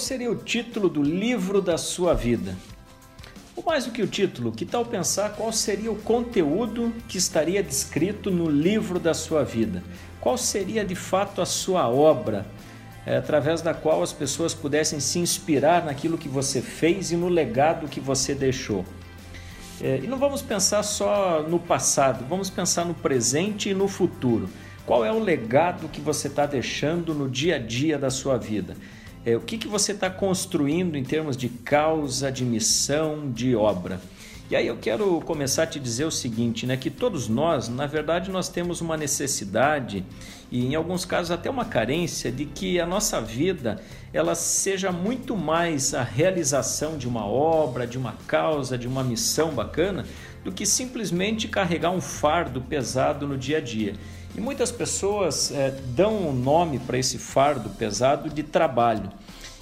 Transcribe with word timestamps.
seria 0.00 0.30
o 0.30 0.34
título 0.34 0.88
do 0.88 1.02
livro 1.02 1.62
da 1.62 1.78
sua 1.78 2.14
vida? 2.14 2.56
Ou 3.54 3.62
mais 3.62 3.84
do 3.84 3.92
que 3.92 4.02
o 4.02 4.06
título, 4.06 4.50
que 4.50 4.64
tal 4.64 4.84
pensar 4.86 5.30
qual 5.36 5.52
seria 5.52 5.92
o 5.92 5.96
conteúdo 5.96 6.92
que 7.06 7.18
estaria 7.18 7.62
descrito 7.62 8.30
no 8.30 8.48
livro 8.48 8.98
da 8.98 9.12
sua 9.12 9.44
vida? 9.44 9.82
Qual 10.20 10.36
seria 10.38 10.84
de 10.84 10.94
fato 10.94 11.42
a 11.42 11.46
sua 11.46 11.88
obra, 11.88 12.46
é, 13.06 13.16
através 13.16 13.60
da 13.60 13.74
qual 13.74 14.02
as 14.02 14.12
pessoas 14.12 14.54
pudessem 14.54 14.98
se 14.98 15.18
inspirar 15.18 15.84
naquilo 15.84 16.18
que 16.18 16.28
você 16.28 16.62
fez 16.62 17.12
e 17.12 17.16
no 17.16 17.28
legado 17.28 17.86
que 17.86 18.00
você 18.00 18.34
deixou? 18.34 18.84
É, 19.80 20.00
e 20.02 20.06
não 20.06 20.18
vamos 20.18 20.42
pensar 20.42 20.82
só 20.82 21.42
no 21.42 21.58
passado, 21.58 22.24
vamos 22.28 22.50
pensar 22.50 22.84
no 22.84 22.94
presente 22.94 23.68
e 23.68 23.74
no 23.74 23.88
futuro. 23.88 24.48
Qual 24.86 25.04
é 25.04 25.12
o 25.12 25.18
legado 25.18 25.88
que 25.88 26.00
você 26.00 26.28
está 26.28 26.46
deixando 26.46 27.14
no 27.14 27.28
dia 27.28 27.56
a 27.56 27.58
dia 27.58 27.98
da 27.98 28.10
sua 28.10 28.36
vida? 28.36 28.74
É, 29.24 29.36
o 29.36 29.40
que, 29.40 29.58
que 29.58 29.68
você 29.68 29.92
está 29.92 30.08
construindo 30.08 30.96
em 30.96 31.04
termos 31.04 31.36
de 31.36 31.50
causa, 31.50 32.32
de 32.32 32.42
missão, 32.42 33.30
de 33.30 33.54
obra? 33.54 34.00
E 34.50 34.56
aí 34.56 34.66
eu 34.66 34.78
quero 34.78 35.20
começar 35.20 35.64
a 35.64 35.66
te 35.66 35.78
dizer 35.78 36.06
o 36.06 36.10
seguinte, 36.10 36.66
né, 36.66 36.76
que 36.76 36.90
todos 36.90 37.28
nós, 37.28 37.68
na 37.68 37.86
verdade, 37.86 38.30
nós 38.30 38.48
temos 38.48 38.80
uma 38.80 38.96
necessidade 38.96 40.04
e 40.50 40.66
em 40.66 40.74
alguns 40.74 41.04
casos 41.04 41.30
até 41.30 41.48
uma 41.48 41.66
carência 41.66 42.32
de 42.32 42.46
que 42.46 42.80
a 42.80 42.86
nossa 42.86 43.20
vida 43.20 43.80
ela 44.12 44.34
seja 44.34 44.90
muito 44.90 45.36
mais 45.36 45.94
a 45.94 46.02
realização 46.02 46.96
de 46.96 47.06
uma 47.06 47.24
obra, 47.24 47.86
de 47.86 47.98
uma 47.98 48.14
causa, 48.26 48.76
de 48.76 48.88
uma 48.88 49.04
missão 49.04 49.52
bacana, 49.52 50.04
do 50.44 50.52
que 50.52 50.64
simplesmente 50.64 51.48
carregar 51.48 51.90
um 51.90 52.00
fardo 52.00 52.60
pesado 52.60 53.26
no 53.26 53.36
dia 53.36 53.58
a 53.58 53.60
dia. 53.60 53.94
E 54.34 54.40
muitas 54.40 54.70
pessoas 54.70 55.50
é, 55.50 55.70
dão 55.94 56.14
o 56.14 56.30
um 56.30 56.32
nome 56.32 56.78
para 56.78 56.98
esse 56.98 57.18
fardo 57.18 57.68
pesado 57.70 58.30
de 58.30 58.42
trabalho. 58.42 59.10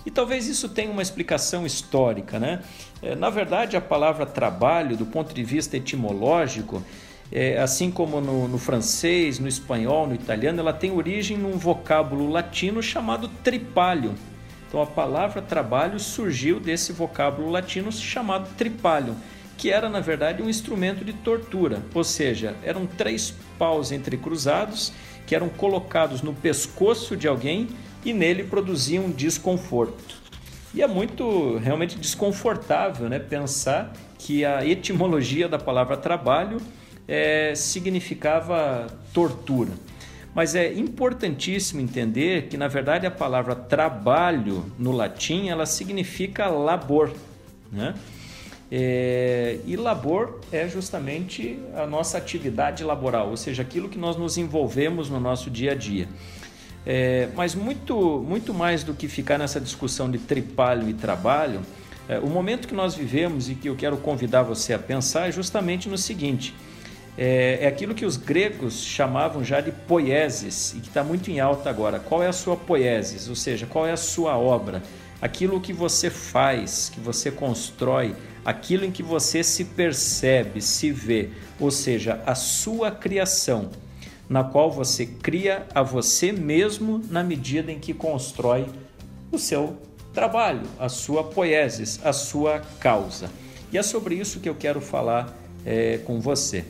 E 0.05 0.11
talvez 0.11 0.47
isso 0.47 0.69
tenha 0.69 0.91
uma 0.91 1.03
explicação 1.03 1.67
histórica, 1.67 2.39
né? 2.39 2.63
É, 3.03 3.15
na 3.15 3.31
verdade, 3.31 3.77
a 3.77 3.81
palavra 3.81 4.25
trabalho, 4.25 4.97
do 4.97 5.07
ponto 5.07 5.35
de 5.35 5.45
vista 5.45 5.77
etimológico, 5.77 6.83
é, 7.31 7.59
assim 7.59 7.91
como 7.91 8.21
no, 8.21 8.49
no, 8.49 8.59
francês, 8.59 9.39
no 9.39 9.47
espanhol, 9.47 10.07
no 10.07 10.15
italiano, 10.15 10.61
ela 10.61 10.73
tem 10.73 10.91
origem 10.91 11.37
num 11.37 11.59
vocábulo 11.59 12.31
latino 12.31 12.83
chamado 12.83 13.29
tripalho. 13.43 14.15
Então 14.67 14.83
a 14.83 14.87
palavra 14.87 15.41
trabalho 15.41 15.99
surgiu 15.99 16.61
desse 16.61 16.93
vocábulo 16.93 17.51
latino 17.51 17.91
chamado 17.91 18.49
tripalho, 18.57 19.17
que 19.59 19.71
era 19.71 19.89
na 19.89 20.01
verdade 20.01 20.41
um 20.41 20.49
instrumento 20.49 21.05
de 21.05 21.13
tortura, 21.13 21.83
ou 21.93 22.05
seja, 22.05 22.55
eram 22.63 22.87
três 22.87 23.35
paus 23.59 23.91
entrecruzados 23.91 24.93
que 25.27 25.35
eram 25.35 25.49
colocados 25.49 26.23
no 26.23 26.33
pescoço 26.33 27.17
de 27.17 27.29
alguém 27.29 27.69
e 28.05 28.15
nele 28.15 28.45
produziam 28.45 29.11
desconforto. 29.11 30.17
E 30.73 30.81
é 30.81 30.87
muito 30.87 31.59
realmente 31.59 31.99
desconfortável 31.99 33.09
né, 33.09 33.19
pensar 33.19 33.93
que 34.19 34.45
a 34.45 34.65
etimologia 34.65 35.49
da 35.49 35.59
palavra 35.59 35.97
trabalho 35.97 36.59
é, 37.07 37.53
significava 37.55 38.87
tortura. 39.13 39.73
Mas 40.35 40.55
é 40.55 40.73
importantíssimo 40.73 41.81
entender 41.81 42.49
que, 42.49 42.57
na 42.57 42.69
verdade, 42.69 43.07
a 43.07 43.11
palavra 43.11 43.57
trabalho 43.57 44.65
no 44.79 44.93
latim 44.93 45.49
ela 45.49 45.67
significa 45.67 46.47
labor. 46.47 47.13
Né? 47.73 47.95
É, 48.71 49.59
e 49.67 49.77
labor 49.77 50.41
é 50.53 50.69
justamente 50.69 51.59
a 51.75 51.87
nossa 51.87 52.19
atividade 52.19 52.85
laboral, 52.85 53.31
ou 53.31 53.37
seja, 53.37 53.63
aquilo 53.63 53.89
que 53.89 53.99
nós 53.99 54.17
nos 54.17 54.37
envolvemos 54.37 55.09
no 55.09 55.19
nosso 55.19 55.49
dia 55.49 55.73
a 55.73 55.75
dia. 55.75 56.07
É, 56.87 57.29
mas 57.35 57.55
muito, 57.55 58.25
muito 58.27 58.53
mais 58.53 58.83
do 58.83 58.95
que 58.95 59.09
ficar 59.09 59.39
nessa 59.39 59.61
discussão 59.61 60.11
de 60.11 60.19
tripalho 60.19 60.89
e 60.89 60.95
trabalho, 60.95 61.61
é, 62.09 62.19
o 62.19 62.27
momento 62.27 62.67
que 62.69 62.75
nós 62.75 62.95
vivemos 62.95 63.51
e 63.51 63.55
que 63.55 63.69
eu 63.69 63.77
quero 63.77 63.97
convidar 63.99 64.43
você 64.43 64.73
a 64.73 64.79
pensar 64.79 65.29
é 65.29 65.33
justamente 65.33 65.89
no 65.89 65.99
seguinte: 65.99 66.55
é, 67.17 67.59
é 67.63 67.67
aquilo 67.67 67.95
que 67.95 68.07
os 68.07 68.17
gregos 68.17 68.83
chamavam 68.83 69.43
já 69.43 69.61
de 69.61 69.73
poieses 69.73 70.73
e 70.75 70.81
que 70.81 70.89
está 70.89 71.03
muito 71.03 71.31
em 71.31 71.41
alta 71.41 71.69
agora. 71.69 71.99
Qual 71.99 72.23
é 72.23 72.29
a 72.29 72.33
sua 72.33 72.57
poiesis? 72.57 73.29
Ou 73.29 73.35
seja, 73.35 73.67
qual 73.67 73.87
é 73.87 73.93
a 73.93 73.97
sua 73.97 74.39
obra? 74.39 74.83
Aquilo 75.21 75.61
que 75.61 75.73
você 75.73 76.09
faz, 76.09 76.91
que 76.95 77.01
você 77.01 77.31
constrói, 77.31 78.15
aquilo 78.49 78.87
em 78.87 78.91
que 78.91 79.03
você 79.03 79.45
se 79.45 79.63
percebe, 79.63 80.63
se 80.63 80.91
vê, 80.91 81.29
ou 81.61 81.71
seja, 81.71 82.23
a 82.25 82.35
sua 82.35 82.91
criação 82.91 83.69
na 84.27 84.43
qual 84.43 84.73
você 84.73 85.05
cria 85.05 85.67
a 85.75 85.83
você 85.83 86.33
mesmo 86.33 87.03
na 87.11 87.23
medida 87.23 87.71
em 87.71 87.79
que 87.79 87.93
constrói 87.93 88.65
o 89.31 89.39
seu 89.39 89.77
trabalho, 90.15 90.63
a 90.79 90.89
sua 90.89 91.25
poiesis, 91.25 92.01
a 92.03 92.11
sua 92.15 92.61
causa. 92.81 93.29
E 93.71 93.77
é 93.77 93.83
sobre 93.83 94.15
isso 94.15 94.41
que 94.41 94.49
eu 94.49 94.55
quero 94.55 94.81
falar 94.81 95.37
é, 95.63 95.99
com 95.99 96.19
você. 96.19 96.65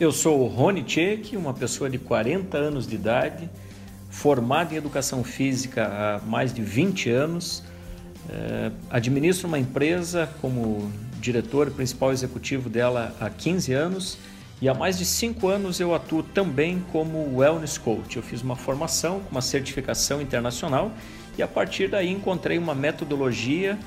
Eu 0.00 0.10
sou 0.12 0.40
o 0.40 0.46
Rony 0.46 0.82
Tchek, 0.82 1.36
uma 1.36 1.52
pessoa 1.52 1.90
de 1.90 1.98
40 1.98 2.56
anos 2.56 2.86
de 2.86 2.94
idade, 2.94 3.50
formado 4.08 4.72
em 4.72 4.76
educação 4.76 5.22
física 5.22 5.86
há 5.86 6.26
mais 6.26 6.54
de 6.54 6.62
20 6.62 7.10
anos, 7.10 7.62
é, 8.30 8.70
administro 8.90 9.48
uma 9.48 9.58
empresa 9.58 10.28
como 10.40 10.90
diretor 11.20 11.70
principal 11.70 12.12
executivo 12.12 12.68
dela 12.68 13.14
há 13.20 13.28
15 13.30 13.72
anos 13.72 14.18
e 14.60 14.68
há 14.68 14.74
mais 14.74 14.96
de 14.96 15.04
cinco 15.04 15.48
anos 15.48 15.80
eu 15.80 15.94
atuo 15.94 16.22
também 16.22 16.82
como 16.90 17.36
Wellness 17.36 17.76
Coach. 17.76 18.16
Eu 18.16 18.22
fiz 18.22 18.40
uma 18.40 18.56
formação, 18.56 19.20
uma 19.30 19.42
certificação 19.42 20.22
internacional 20.22 20.92
e 21.36 21.42
a 21.42 21.48
partir 21.48 21.88
daí 21.88 22.10
encontrei 22.10 22.56
uma 22.56 22.74
metodologia 22.74 23.78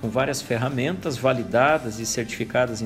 com 0.00 0.10
várias 0.10 0.42
ferramentas 0.42 1.16
validadas 1.16 1.98
e 1.98 2.06
certificadas 2.06 2.84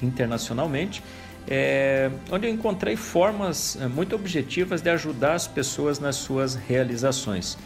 internacionalmente, 0.00 1.02
é, 1.46 2.10
onde 2.30 2.46
eu 2.46 2.50
encontrei 2.50 2.96
formas 2.96 3.76
é, 3.80 3.86
muito 3.86 4.14
objetivas 4.14 4.80
de 4.80 4.88
ajudar 4.88 5.34
as 5.34 5.46
pessoas 5.46 5.98
nas 5.98 6.16
suas 6.16 6.54
realizações. 6.54 7.58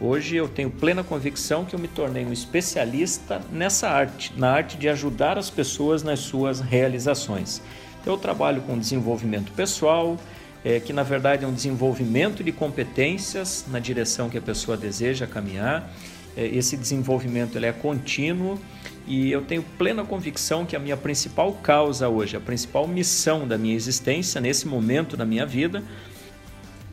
Hoje 0.00 0.34
eu 0.34 0.48
tenho 0.48 0.70
plena 0.70 1.04
convicção 1.04 1.64
que 1.64 1.74
eu 1.74 1.78
me 1.78 1.86
tornei 1.86 2.24
um 2.24 2.32
especialista 2.32 3.40
nessa 3.52 3.88
arte, 3.88 4.32
na 4.36 4.50
arte 4.50 4.76
de 4.76 4.88
ajudar 4.88 5.38
as 5.38 5.50
pessoas 5.50 6.02
nas 6.02 6.18
suas 6.18 6.60
realizações. 6.60 7.62
Eu 8.04 8.16
trabalho 8.18 8.60
com 8.62 8.76
desenvolvimento 8.76 9.52
pessoal, 9.52 10.18
é, 10.64 10.80
que 10.80 10.92
na 10.92 11.04
verdade 11.04 11.44
é 11.44 11.48
um 11.48 11.52
desenvolvimento 11.52 12.42
de 12.42 12.50
competências 12.50 13.66
na 13.68 13.78
direção 13.78 14.28
que 14.28 14.36
a 14.36 14.42
pessoa 14.42 14.76
deseja 14.76 15.28
caminhar. 15.28 15.88
É, 16.36 16.44
esse 16.44 16.76
desenvolvimento 16.76 17.56
ele 17.56 17.66
é 17.66 17.72
contínuo 17.72 18.58
e 19.06 19.30
eu 19.30 19.42
tenho 19.42 19.62
plena 19.78 20.04
convicção 20.04 20.66
que 20.66 20.74
a 20.74 20.78
minha 20.80 20.96
principal 20.96 21.52
causa 21.62 22.08
hoje, 22.08 22.36
a 22.36 22.40
principal 22.40 22.88
missão 22.88 23.46
da 23.46 23.56
minha 23.56 23.76
existência 23.76 24.40
nesse 24.40 24.66
momento 24.66 25.16
da 25.16 25.24
minha 25.24 25.46
vida, 25.46 25.84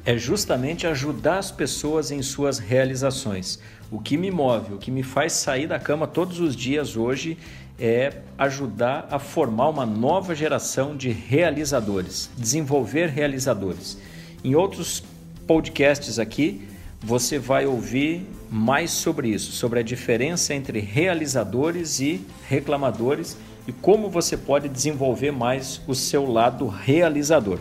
é 0.06 0.18
justamente 0.18 0.88
ajudar 0.88 1.38
as 1.38 1.52
pessoas 1.52 2.12
em 2.12 2.22
suas 2.22 2.58
realizações. 2.60 3.60
O 3.92 4.00
que 4.00 4.18
me 4.18 4.32
move, 4.32 4.74
o 4.74 4.78
que 4.78 4.90
me 4.90 5.04
faz 5.04 5.34
sair 5.34 5.68
da 5.68 5.80
cama 5.80 6.08
todos 6.08 6.40
os 6.40 6.56
dias 6.56 6.96
hoje 6.96 7.38
é 7.80 8.22
ajudar 8.38 9.08
a 9.12 9.20
formar 9.20 9.70
uma 9.70 9.86
nova 9.86 10.34
geração 10.36 10.96
de 10.96 11.10
realizadores, 11.10 12.30
desenvolver 12.38 13.10
realizadores. 13.10 13.98
Em 14.44 14.56
outros 14.56 15.04
podcasts 15.46 16.20
aqui, 16.20 16.68
você 17.00 17.40
vai 17.40 17.66
ouvir 17.66 18.26
mais 18.50 18.92
sobre 18.92 19.30
isso, 19.30 19.52
sobre 19.52 19.80
a 19.80 19.84
diferença 19.84 20.54
entre 20.54 20.80
realizadores 20.80 22.00
e 22.00 22.26
reclamadores 22.48 23.38
e 23.68 23.72
como 23.72 24.10
você 24.10 24.38
pode 24.38 24.70
desenvolver 24.70 25.32
mais 25.32 25.82
o 25.88 25.96
seu 25.96 26.32
lado 26.32 26.68
realizador. 26.68 27.60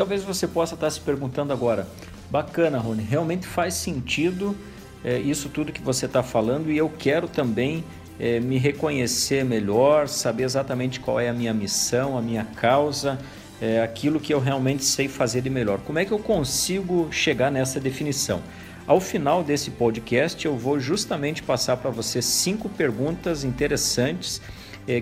Talvez 0.00 0.22
você 0.22 0.48
possa 0.48 0.76
estar 0.76 0.88
se 0.88 0.98
perguntando 0.98 1.52
agora, 1.52 1.86
bacana, 2.30 2.78
Rony, 2.78 3.02
realmente 3.02 3.46
faz 3.46 3.74
sentido 3.74 4.56
é, 5.04 5.18
isso 5.18 5.50
tudo 5.50 5.72
que 5.72 5.82
você 5.82 6.06
está 6.06 6.22
falando 6.22 6.72
e 6.72 6.78
eu 6.78 6.88
quero 6.88 7.28
também 7.28 7.84
é, 8.18 8.40
me 8.40 8.56
reconhecer 8.56 9.44
melhor, 9.44 10.08
saber 10.08 10.44
exatamente 10.44 11.00
qual 11.00 11.20
é 11.20 11.28
a 11.28 11.34
minha 11.34 11.52
missão, 11.52 12.16
a 12.16 12.22
minha 12.22 12.46
causa, 12.46 13.18
é, 13.60 13.82
aquilo 13.82 14.18
que 14.18 14.32
eu 14.32 14.40
realmente 14.40 14.86
sei 14.86 15.06
fazer 15.06 15.42
de 15.42 15.50
melhor. 15.50 15.80
Como 15.80 15.98
é 15.98 16.04
que 16.06 16.12
eu 16.12 16.18
consigo 16.18 17.12
chegar 17.12 17.52
nessa 17.52 17.78
definição? 17.78 18.40
Ao 18.86 19.02
final 19.02 19.44
desse 19.44 19.70
podcast, 19.70 20.46
eu 20.46 20.56
vou 20.56 20.80
justamente 20.80 21.42
passar 21.42 21.76
para 21.76 21.90
você 21.90 22.22
cinco 22.22 22.70
perguntas 22.70 23.44
interessantes 23.44 24.40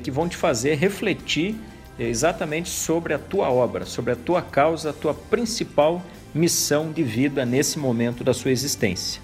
que 0.02 0.10
vão 0.10 0.28
te 0.28 0.36
fazer 0.36 0.74
refletir 0.74 1.54
exatamente 1.98 2.68
sobre 2.68 3.12
a 3.12 3.18
tua 3.18 3.50
obra, 3.50 3.84
sobre 3.84 4.12
a 4.12 4.16
tua 4.16 4.40
causa, 4.40 4.90
a 4.90 4.92
tua 4.92 5.14
principal 5.14 6.02
missão 6.34 6.92
de 6.92 7.02
vida 7.02 7.44
nesse 7.44 7.78
momento 7.78 8.22
da 8.22 8.32
sua 8.32 8.50
existência. 8.50 9.20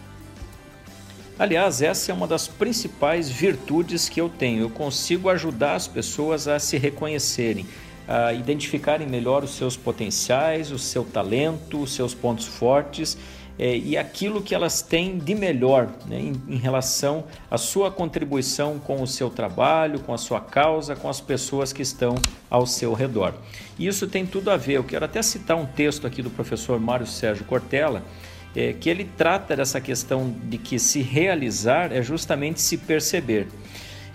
Aliás, 1.38 1.82
essa 1.82 2.12
é 2.12 2.14
uma 2.14 2.26
das 2.26 2.46
principais 2.46 3.28
virtudes 3.28 4.08
que 4.08 4.20
eu 4.20 4.28
tenho. 4.28 4.62
Eu 4.62 4.70
consigo 4.70 5.28
ajudar 5.28 5.74
as 5.74 5.88
pessoas 5.88 6.46
a 6.46 6.58
se 6.58 6.76
reconhecerem, 6.78 7.66
a 8.06 8.32
identificarem 8.32 9.06
melhor 9.06 9.42
os 9.42 9.56
seus 9.56 9.76
potenciais, 9.76 10.70
o 10.70 10.78
seu 10.78 11.04
talento, 11.04 11.80
os 11.80 11.92
seus 11.92 12.14
pontos 12.14 12.46
fortes 12.46 13.18
é, 13.58 13.76
e 13.76 13.96
aquilo 13.96 14.42
que 14.42 14.54
elas 14.54 14.82
têm 14.82 15.18
de 15.18 15.34
melhor 15.34 15.88
né, 16.06 16.18
em, 16.18 16.32
em, 16.48 16.56
relação 16.56 17.24
à 17.50 17.56
sua 17.56 17.90
contribuição 17.90 18.78
com 18.80 19.00
o 19.00 19.06
seu 19.06 19.30
trabalho, 19.30 20.00
com 20.00 20.12
a 20.12 20.18
sua 20.18 20.40
causa, 20.40 20.96
com 20.96 21.08
as 21.08 21.20
pessoas 21.20 21.72
que 21.72 21.82
estão 21.82 22.16
ao 22.50 22.66
seu 22.66 22.92
redor. 22.92 23.32
E 23.78 23.86
isso 23.86 24.08
tem 24.08 24.26
tudo 24.26 24.50
a 24.50 24.56
ver. 24.56 24.74
Eu 24.74 24.84
quero 24.84 25.04
até 25.04 25.22
citar 25.22 25.56
um 25.56 25.66
texto 25.66 26.06
aqui 26.06 26.20
do 26.20 26.30
professor 26.30 26.80
Mário 26.80 27.06
Sérgio 27.06 27.44
Cortella, 27.44 28.02
é, 28.56 28.72
que 28.72 28.90
ele 28.90 29.04
trata 29.16 29.56
dessa 29.56 29.80
questão 29.80 30.34
de 30.44 30.58
que 30.58 30.78
se 30.78 31.00
realizar 31.00 31.92
é 31.92 32.02
justamente 32.02 32.60
se 32.60 32.76
perceber. 32.76 33.46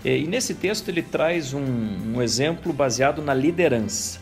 É, 0.04 0.16
e 0.16 0.26
nesse 0.26 0.54
texto 0.54 0.88
ele 0.88 1.02
traz 1.02 1.52
um, 1.54 2.14
um 2.14 2.22
exemplo 2.22 2.72
baseado 2.72 3.22
na 3.22 3.34
liderança. 3.34 4.20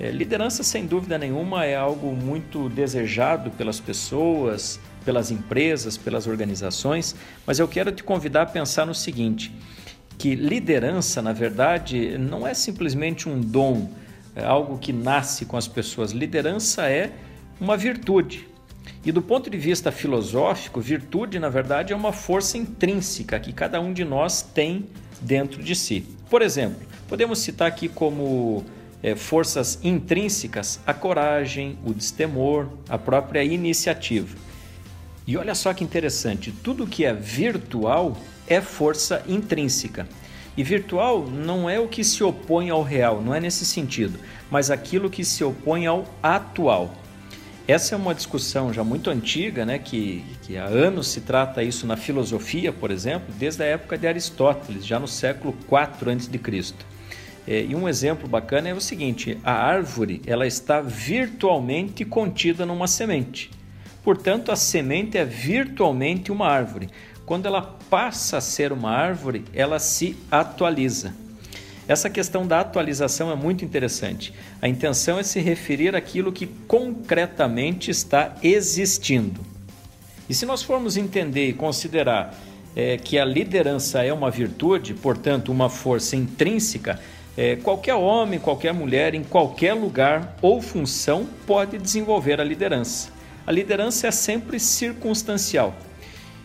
É, 0.00 0.10
liderança, 0.10 0.62
sem 0.62 0.86
dúvida 0.86 1.18
nenhuma, 1.18 1.64
é 1.64 1.74
algo 1.74 2.14
muito 2.14 2.68
desejado 2.68 3.50
pelas 3.50 3.80
pessoas, 3.80 4.78
pelas 5.04 5.30
empresas, 5.30 5.96
pelas 5.96 6.26
organizações, 6.26 7.16
mas 7.46 7.58
eu 7.58 7.66
quero 7.66 7.90
te 7.90 8.04
convidar 8.04 8.42
a 8.42 8.46
pensar 8.46 8.86
no 8.86 8.94
seguinte: 8.94 9.52
que 10.16 10.34
liderança, 10.34 11.20
na 11.20 11.32
verdade, 11.32 12.16
não 12.16 12.46
é 12.46 12.54
simplesmente 12.54 13.28
um 13.28 13.40
dom, 13.40 13.90
é 14.36 14.44
algo 14.44 14.78
que 14.78 14.92
nasce 14.92 15.44
com 15.44 15.56
as 15.56 15.66
pessoas. 15.66 16.12
Liderança 16.12 16.88
é 16.88 17.12
uma 17.60 17.76
virtude. 17.76 18.46
E 19.04 19.10
do 19.10 19.20
ponto 19.20 19.50
de 19.50 19.58
vista 19.58 19.90
filosófico, 19.90 20.80
virtude, 20.80 21.38
na 21.38 21.48
verdade, 21.48 21.92
é 21.92 21.96
uma 21.96 22.12
força 22.12 22.56
intrínseca 22.56 23.38
que 23.40 23.52
cada 23.52 23.80
um 23.80 23.92
de 23.92 24.04
nós 24.04 24.42
tem 24.42 24.86
dentro 25.20 25.62
de 25.62 25.74
si. 25.74 26.04
Por 26.30 26.42
exemplo, 26.42 26.86
podemos 27.08 27.38
citar 27.40 27.66
aqui 27.68 27.88
como 27.88 28.64
é, 29.02 29.14
forças 29.14 29.78
intrínsecas 29.82 30.80
a 30.86 30.92
coragem, 30.92 31.78
o 31.84 31.92
destemor, 31.92 32.68
a 32.88 32.98
própria 32.98 33.44
iniciativa. 33.44 34.36
E 35.26 35.36
olha 35.36 35.54
só 35.54 35.72
que 35.74 35.84
interessante: 35.84 36.50
tudo 36.50 36.86
que 36.86 37.04
é 37.04 37.12
virtual 37.12 38.16
é 38.46 38.60
força 38.60 39.22
intrínseca. 39.28 40.08
E 40.56 40.62
virtual 40.62 41.24
não 41.24 41.70
é 41.70 41.78
o 41.78 41.86
que 41.86 42.02
se 42.02 42.24
opõe 42.24 42.70
ao 42.70 42.82
real, 42.82 43.22
não 43.22 43.32
é 43.32 43.38
nesse 43.38 43.64
sentido, 43.64 44.18
mas 44.50 44.70
aquilo 44.70 45.08
que 45.08 45.24
se 45.24 45.44
opõe 45.44 45.86
ao 45.86 46.04
atual. 46.20 46.92
Essa 47.68 47.94
é 47.94 47.98
uma 47.98 48.14
discussão 48.14 48.72
já 48.72 48.82
muito 48.82 49.10
antiga, 49.10 49.64
né, 49.66 49.78
que, 49.78 50.24
que 50.42 50.56
há 50.56 50.64
anos 50.64 51.08
se 51.08 51.20
trata 51.20 51.62
isso 51.62 51.86
na 51.86 51.96
filosofia, 51.96 52.72
por 52.72 52.90
exemplo, 52.90 53.32
desde 53.38 53.62
a 53.62 53.66
época 53.66 53.98
de 53.98 54.08
Aristóteles, 54.08 54.86
já 54.86 54.98
no 54.98 55.06
século 55.06 55.54
IV 55.70 56.10
a.C. 56.10 56.72
É, 57.50 57.62
e 57.62 57.74
um 57.74 57.88
exemplo 57.88 58.28
bacana 58.28 58.68
é 58.68 58.74
o 58.74 58.80
seguinte: 58.80 59.38
a 59.42 59.52
árvore 59.52 60.20
ela 60.26 60.46
está 60.46 60.82
virtualmente 60.82 62.04
contida 62.04 62.66
numa 62.66 62.86
semente. 62.86 63.50
Portanto, 64.04 64.52
a 64.52 64.56
semente 64.56 65.16
é 65.16 65.24
virtualmente 65.24 66.30
uma 66.30 66.46
árvore. 66.46 66.90
Quando 67.24 67.46
ela 67.46 67.62
passa 67.88 68.36
a 68.36 68.40
ser 68.42 68.70
uma 68.70 68.90
árvore, 68.90 69.44
ela 69.54 69.78
se 69.78 70.14
atualiza. 70.30 71.14
Essa 71.86 72.10
questão 72.10 72.46
da 72.46 72.60
atualização 72.60 73.32
é 73.32 73.34
muito 73.34 73.64
interessante. 73.64 74.34
A 74.60 74.68
intenção 74.68 75.18
é 75.18 75.22
se 75.22 75.40
referir 75.40 75.96
àquilo 75.96 76.30
que 76.30 76.46
concretamente 76.46 77.90
está 77.90 78.34
existindo. 78.42 79.40
E 80.28 80.34
se 80.34 80.44
nós 80.44 80.62
formos 80.62 80.98
entender 80.98 81.48
e 81.48 81.54
considerar 81.54 82.34
é, 82.76 82.98
que 82.98 83.18
a 83.18 83.24
liderança 83.24 84.02
é 84.04 84.12
uma 84.12 84.30
virtude, 84.30 84.92
portanto, 84.92 85.50
uma 85.50 85.70
força 85.70 86.14
intrínseca, 86.14 87.00
é, 87.38 87.54
qualquer 87.54 87.94
homem, 87.94 88.40
qualquer 88.40 88.74
mulher, 88.74 89.14
em 89.14 89.22
qualquer 89.22 89.72
lugar 89.72 90.36
ou 90.42 90.60
função 90.60 91.24
pode 91.46 91.78
desenvolver 91.78 92.40
a 92.40 92.44
liderança. 92.44 93.12
A 93.46 93.52
liderança 93.52 94.08
é 94.08 94.10
sempre 94.10 94.58
circunstancial. 94.58 95.72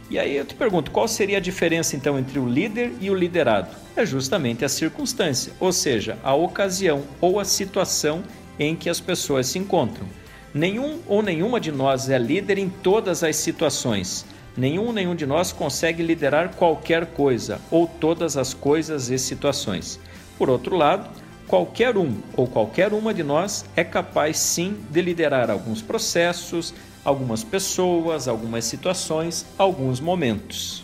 E 0.08 0.20
aí 0.20 0.38
eu 0.38 0.46
te 0.46 0.54
pergunto, 0.54 0.92
qual 0.92 1.08
seria 1.08 1.38
a 1.38 1.42
diferença 1.42 1.96
então 1.96 2.20
entre 2.20 2.38
o 2.38 2.48
líder 2.48 2.94
e 3.02 3.10
o 3.10 3.16
liderado? 3.16 3.70
É 3.96 4.06
justamente 4.06 4.64
a 4.64 4.70
circunstância, 4.70 5.52
ou 5.60 5.74
seja, 5.74 6.16
a 6.24 6.36
ocasião 6.36 7.02
ou 7.20 7.40
a 7.40 7.46
situação 7.46 8.24
em 8.60 8.76
que 8.76 8.88
as 8.88 9.00
pessoas 9.00 9.48
se 9.48 9.58
encontram. 9.58 10.06
Nenhum 10.54 11.00
ou 11.08 11.24
nenhuma 11.24 11.60
de 11.60 11.72
nós 11.72 12.08
é 12.08 12.20
líder 12.20 12.60
em 12.60 12.70
todas 12.70 13.24
as 13.24 13.36
situações. 13.38 14.28
Nenhum 14.56 14.86
ou 14.86 14.94
nenhum 14.94 15.16
de 15.16 15.26
nós 15.26 15.52
consegue 15.52 16.04
liderar 16.04 16.54
qualquer 16.56 17.08
coisa 17.08 17.60
ou 17.72 17.88
todas 17.88 18.38
as 18.38 18.54
coisas 18.54 19.10
e 19.10 19.18
situações. 19.18 20.00
Por 20.38 20.50
outro 20.50 20.76
lado, 20.76 21.10
qualquer 21.48 21.98
um 21.98 22.16
ou 22.36 22.48
qualquer 22.48 22.94
uma 22.94 23.14
de 23.14 23.24
nós 23.24 23.66
é 23.76 23.84
capaz 23.84 24.38
sim 24.38 24.78
de 24.90 25.02
liderar 25.02 25.50
alguns 25.50 25.82
processos, 25.82 26.74
algumas 27.04 27.44
pessoas, 27.44 28.28
algumas 28.28 28.66
situações, 28.66 29.46
alguns 29.58 30.00
momentos. 30.00 30.84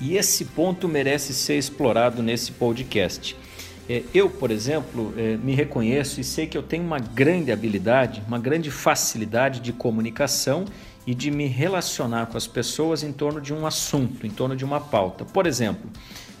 E 0.00 0.16
esse 0.16 0.44
ponto 0.44 0.86
merece 0.86 1.32
ser 1.32 1.56
explorado 1.56 2.22
nesse 2.22 2.52
podcast. 2.52 3.36
É, 3.88 4.02
eu, 4.12 4.28
por 4.28 4.50
exemplo, 4.50 5.14
é, 5.16 5.36
me 5.36 5.54
reconheço 5.54 6.20
e 6.20 6.24
sei 6.24 6.46
que 6.46 6.58
eu 6.58 6.62
tenho 6.62 6.84
uma 6.84 6.98
grande 6.98 7.52
habilidade, 7.52 8.22
uma 8.26 8.38
grande 8.38 8.70
facilidade 8.70 9.60
de 9.60 9.72
comunicação 9.72 10.64
e 11.06 11.14
de 11.14 11.30
me 11.30 11.46
relacionar 11.46 12.26
com 12.26 12.36
as 12.36 12.48
pessoas 12.48 13.04
em 13.04 13.12
torno 13.12 13.40
de 13.40 13.54
um 13.54 13.64
assunto, 13.64 14.26
em 14.26 14.30
torno 14.30 14.56
de 14.56 14.64
uma 14.64 14.80
pauta. 14.80 15.24
Por 15.24 15.46
exemplo, 15.46 15.88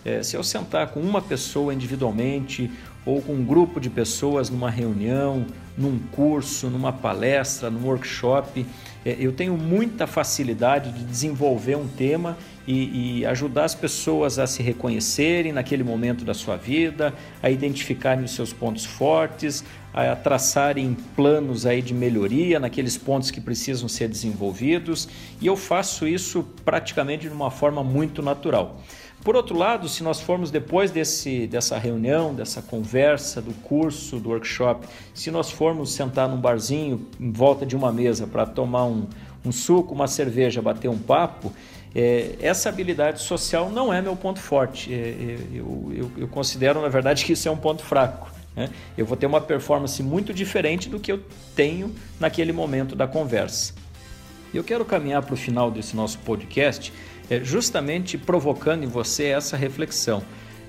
é, 0.06 0.22
se 0.22 0.36
eu 0.36 0.44
sentar 0.44 0.86
com 0.92 1.00
uma 1.00 1.20
pessoa 1.20 1.74
individualmente 1.74 2.70
ou 3.04 3.20
com 3.20 3.32
um 3.32 3.44
grupo 3.44 3.80
de 3.80 3.90
pessoas 3.90 4.48
numa 4.48 4.70
reunião, 4.70 5.44
num 5.76 5.98
curso, 5.98 6.70
numa 6.70 6.92
palestra, 6.92 7.68
num 7.68 7.84
workshop, 7.84 8.64
é, 9.04 9.16
eu 9.18 9.32
tenho 9.32 9.56
muita 9.56 10.06
facilidade 10.06 10.92
de 10.92 11.02
desenvolver 11.02 11.76
um 11.76 11.88
tema 11.88 12.38
e, 12.68 13.20
e, 13.20 13.26
ajudar 13.26 13.64
as 13.64 13.74
pessoas 13.74 14.38
a 14.38 14.46
se 14.46 14.62
reconhecerem 14.62 15.52
naquele 15.52 15.82
momento 15.82 16.24
da 16.24 16.34
sua 16.34 16.56
vida, 16.56 17.12
a 17.42 17.50
identificarem 17.50 18.24
os 18.24 18.32
seus 18.32 18.52
pontos 18.52 18.84
fortes, 18.84 19.64
a 19.92 20.14
traçarem 20.14 20.96
planos 21.16 21.64
aí 21.66 21.80
de 21.80 21.94
melhoria 21.94 22.60
naqueles 22.60 22.96
pontos 22.96 23.30
que 23.30 23.40
precisam 23.40 23.88
ser 23.88 24.08
desenvolvidos. 24.08 25.08
E 25.40 25.46
eu 25.46 25.56
faço 25.56 26.06
isso 26.06 26.44
praticamente 26.64 27.28
de 27.28 27.34
uma 27.34 27.50
forma 27.50 27.82
muito 27.82 28.20
natural. 28.20 28.80
Por 29.26 29.34
outro 29.34 29.58
lado, 29.58 29.88
se 29.88 30.04
nós 30.04 30.20
formos 30.20 30.52
depois 30.52 30.92
desse, 30.92 31.48
dessa 31.48 31.76
reunião, 31.76 32.32
dessa 32.32 32.62
conversa, 32.62 33.42
do 33.42 33.52
curso, 33.54 34.20
do 34.20 34.28
workshop, 34.28 34.86
se 35.12 35.32
nós 35.32 35.50
formos 35.50 35.92
sentar 35.92 36.28
num 36.28 36.36
barzinho 36.36 37.08
em 37.18 37.32
volta 37.32 37.66
de 37.66 37.74
uma 37.74 37.90
mesa 37.90 38.24
para 38.24 38.46
tomar 38.46 38.84
um, 38.84 39.08
um 39.44 39.50
suco, 39.50 39.92
uma 39.92 40.06
cerveja, 40.06 40.62
bater 40.62 40.86
um 40.86 40.96
papo, 40.96 41.52
é, 41.92 42.36
essa 42.40 42.68
habilidade 42.68 43.20
social 43.20 43.68
não 43.68 43.92
é 43.92 44.00
meu 44.00 44.14
ponto 44.14 44.38
forte. 44.38 44.94
É, 44.94 44.96
é, 44.96 45.38
eu, 45.52 45.92
eu, 45.92 46.10
eu, 46.18 46.28
considero, 46.28 46.80
na 46.80 46.88
verdade, 46.88 47.24
que 47.24 47.32
isso 47.32 47.48
é 47.48 47.50
um 47.50 47.56
ponto 47.56 47.82
fraco. 47.82 48.30
Né? 48.54 48.70
Eu 48.96 49.04
vou 49.04 49.16
ter 49.16 49.26
uma 49.26 49.40
performance 49.40 50.00
muito 50.04 50.32
diferente 50.32 50.88
do 50.88 51.00
que 51.00 51.10
eu 51.10 51.20
tenho 51.56 51.92
naquele 52.20 52.52
momento 52.52 52.94
da 52.94 53.08
conversa. 53.08 53.74
Eu 54.54 54.64
quero 54.64 54.84
caminhar 54.84 55.22
para 55.22 55.34
o 55.34 55.36
final 55.36 55.70
desse 55.70 55.94
nosso 55.94 56.18
podcast 56.20 56.92
é, 57.28 57.42
justamente 57.42 58.16
provocando 58.16 58.84
em 58.84 58.88
você 58.88 59.24
essa 59.26 59.56
reflexão. 59.56 60.22